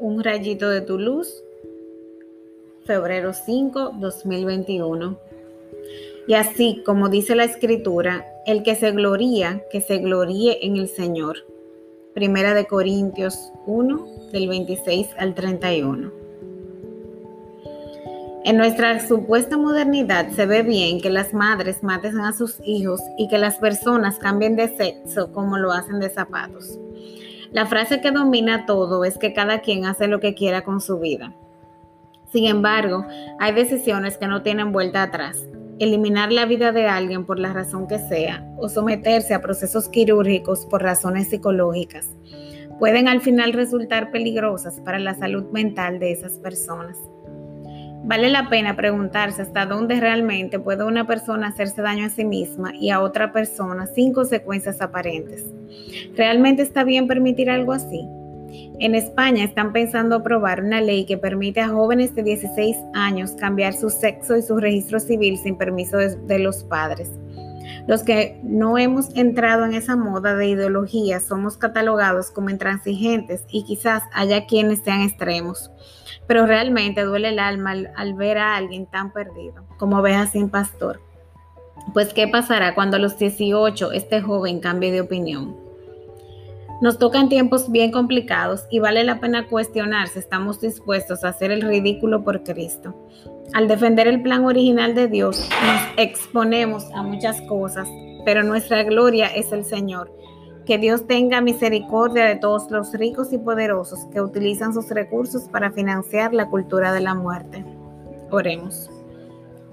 Un 0.00 0.22
rayito 0.22 0.70
de 0.70 0.80
tu 0.80 0.96
luz, 0.96 1.42
febrero 2.84 3.32
5, 3.32 3.94
2021. 3.98 5.18
Y 6.28 6.34
así 6.34 6.82
como 6.86 7.08
dice 7.08 7.34
la 7.34 7.42
escritura, 7.42 8.24
el 8.46 8.62
que 8.62 8.76
se 8.76 8.92
gloría, 8.92 9.64
que 9.72 9.80
se 9.80 9.98
gloríe 9.98 10.64
en 10.64 10.76
el 10.76 10.86
Señor. 10.88 11.38
Primera 12.14 12.54
de 12.54 12.66
Corintios 12.66 13.50
1, 13.66 14.06
del 14.30 14.46
26 14.46 15.08
al 15.18 15.34
31. 15.34 16.12
En 18.44 18.56
nuestra 18.56 19.04
supuesta 19.04 19.56
modernidad 19.56 20.30
se 20.30 20.46
ve 20.46 20.62
bien 20.62 21.00
que 21.00 21.10
las 21.10 21.34
madres 21.34 21.82
maten 21.82 22.20
a 22.20 22.32
sus 22.32 22.60
hijos 22.64 23.00
y 23.18 23.26
que 23.26 23.38
las 23.38 23.56
personas 23.56 24.18
cambien 24.20 24.54
de 24.54 24.68
sexo 24.76 25.32
como 25.32 25.58
lo 25.58 25.72
hacen 25.72 25.98
de 25.98 26.08
zapatos. 26.08 26.78
La 27.50 27.66
frase 27.66 28.00
que 28.00 28.10
domina 28.10 28.66
todo 28.66 29.04
es 29.04 29.18
que 29.18 29.32
cada 29.32 29.60
quien 29.60 29.86
hace 29.86 30.06
lo 30.06 30.20
que 30.20 30.34
quiera 30.34 30.62
con 30.62 30.80
su 30.80 30.98
vida. 30.98 31.32
Sin 32.30 32.46
embargo, 32.46 33.06
hay 33.38 33.54
decisiones 33.54 34.18
que 34.18 34.26
no 34.26 34.42
tienen 34.42 34.72
vuelta 34.72 35.02
atrás. 35.02 35.46
Eliminar 35.78 36.32
la 36.32 36.44
vida 36.44 36.72
de 36.72 36.86
alguien 36.86 37.24
por 37.24 37.38
la 37.38 37.52
razón 37.52 37.86
que 37.86 37.98
sea 37.98 38.46
o 38.58 38.68
someterse 38.68 39.32
a 39.32 39.40
procesos 39.40 39.88
quirúrgicos 39.88 40.66
por 40.66 40.82
razones 40.82 41.30
psicológicas 41.30 42.10
pueden 42.78 43.08
al 43.08 43.20
final 43.20 43.52
resultar 43.52 44.10
peligrosas 44.10 44.80
para 44.80 44.98
la 44.98 45.14
salud 45.14 45.44
mental 45.50 45.98
de 45.98 46.12
esas 46.12 46.38
personas. 46.38 46.98
Vale 48.04 48.28
la 48.30 48.48
pena 48.48 48.76
preguntarse 48.76 49.42
hasta 49.42 49.66
dónde 49.66 50.00
realmente 50.00 50.58
puede 50.58 50.84
una 50.84 51.06
persona 51.06 51.48
hacerse 51.48 51.82
daño 51.82 52.06
a 52.06 52.10
sí 52.10 52.24
misma 52.24 52.74
y 52.74 52.90
a 52.90 53.00
otra 53.00 53.32
persona 53.32 53.86
sin 53.86 54.12
consecuencias 54.12 54.80
aparentes. 54.80 55.44
¿Realmente 56.16 56.62
está 56.62 56.84
bien 56.84 57.06
permitir 57.06 57.50
algo 57.50 57.72
así? 57.72 58.08
En 58.80 58.94
España 58.94 59.44
están 59.44 59.72
pensando 59.72 60.16
aprobar 60.16 60.62
una 60.62 60.80
ley 60.80 61.04
que 61.04 61.18
permite 61.18 61.60
a 61.60 61.68
jóvenes 61.68 62.14
de 62.14 62.22
16 62.22 62.76
años 62.94 63.32
cambiar 63.32 63.74
su 63.74 63.90
sexo 63.90 64.36
y 64.36 64.42
su 64.42 64.56
registro 64.56 65.00
civil 65.00 65.36
sin 65.36 65.56
permiso 65.56 65.98
de, 65.98 66.38
los 66.38 66.64
padres. 66.64 67.10
Los 67.86 68.02
que 68.02 68.40
no 68.42 68.78
hemos 68.78 69.14
entrado 69.16 69.64
en 69.64 69.74
esa 69.74 69.96
moda 69.96 70.34
de 70.34 70.48
ideología 70.48 71.20
somos 71.20 71.56
catalogados 71.56 72.30
como 72.30 72.50
intransigentes 72.50 73.44
y 73.50 73.64
quizás 73.64 74.02
haya 74.12 74.46
quienes 74.46 74.80
sean 74.80 75.02
extremos. 75.02 75.70
Pero 76.26 76.46
realmente 76.46 77.02
duele 77.02 77.30
el 77.30 77.38
alma 77.38 77.74
al, 77.96 78.14
ver 78.14 78.38
a 78.38 78.56
alguien 78.56 78.86
tan 78.86 79.12
perdido, 79.12 79.64
como 79.78 79.98
oveja 79.98 80.26
sin 80.26 80.50
pastor. 80.50 81.00
Pues, 81.94 82.12
¿qué 82.12 82.28
pasará 82.28 82.74
cuando 82.74 82.96
a 82.96 83.00
los 83.00 83.18
18 83.18 83.92
este 83.92 84.20
joven 84.20 84.60
cambie 84.60 84.92
de 84.92 85.00
opinión? 85.00 85.56
Nos 86.80 86.98
tocan 86.98 87.28
tiempos 87.28 87.72
bien 87.72 87.90
complicados 87.90 88.66
y 88.70 88.78
vale 88.78 89.02
la 89.02 89.18
pena 89.18 89.48
cuestionar 89.48 90.06
si 90.08 90.20
estamos 90.20 90.60
dispuestos 90.60 91.24
a 91.24 91.30
hacer 91.30 91.50
el 91.50 91.62
ridículo 91.62 92.22
por 92.22 92.44
Cristo. 92.44 92.94
Al 93.54 93.66
defender 93.66 94.06
el 94.06 94.22
plan 94.22 94.44
original 94.44 94.94
de 94.94 95.08
Dios, 95.08 95.48
nos 95.64 95.80
exponemos 95.96 96.84
a 96.94 97.02
muchas 97.02 97.40
cosas, 97.42 97.88
pero 98.24 98.42
nuestra 98.42 98.82
gloria 98.82 99.26
es 99.28 99.52
el 99.52 99.64
Señor. 99.64 100.12
Que 100.66 100.78
Dios 100.78 101.06
tenga 101.06 101.40
misericordia 101.40 102.26
de 102.26 102.36
todos 102.36 102.70
los 102.70 102.92
ricos 102.92 103.32
y 103.32 103.38
poderosos 103.38 104.06
que 104.12 104.20
utilizan 104.20 104.74
sus 104.74 104.90
recursos 104.90 105.48
para 105.48 105.72
financiar 105.72 106.34
la 106.34 106.48
cultura 106.48 106.92
de 106.92 107.00
la 107.00 107.14
muerte. 107.14 107.64
Oremos. 108.30 108.90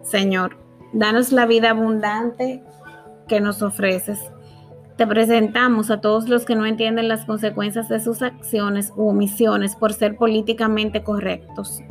Señor, 0.03 0.57
danos 0.93 1.31
la 1.31 1.45
vida 1.45 1.71
abundante 1.71 2.63
que 3.27 3.41
nos 3.41 3.61
ofreces 3.61 4.19
te 4.97 5.05
presentamos 5.05 5.91
a 5.91 5.99
todos 5.99 6.29
los 6.29 6.45
que 6.45 6.55
no 6.55 6.65
entienden 6.65 7.09
las 7.09 7.25
consecuencias 7.25 7.89
de 7.89 7.99
sus 7.99 8.21
acciones 8.21 8.93
u 8.95 9.09
omisiones 9.09 9.75
por 9.75 9.91
ser 9.91 10.15
políticamente 10.15 11.03
correctos. 11.03 11.81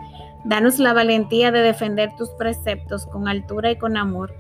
Danos 0.45 0.79
la 0.79 0.93
valentía 0.93 1.51
de 1.51 1.61
defender 1.61 2.11
tus 2.17 2.31
preceptos 2.31 3.07
con 3.07 3.29
altura 3.29 3.71
y 3.71 3.77
con 3.77 3.97
amor, 3.97 4.35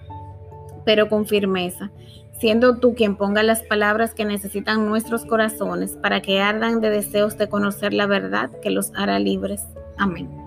pero 0.84 1.08
con 1.08 1.26
firmeza, 1.26 1.90
siendo 2.38 2.78
tú 2.78 2.94
quien 2.94 3.16
ponga 3.16 3.42
las 3.42 3.62
palabras 3.62 4.12
que 4.14 4.24
necesitan 4.24 4.86
nuestros 4.86 5.24
corazones 5.24 5.96
para 6.02 6.20
que 6.20 6.40
ardan 6.40 6.80
de 6.80 6.90
deseos 6.90 7.38
de 7.38 7.48
conocer 7.48 7.94
la 7.94 8.06
verdad 8.06 8.50
que 8.60 8.70
los 8.70 8.92
hará 8.94 9.18
libres. 9.18 9.64
Amén. 9.96 10.43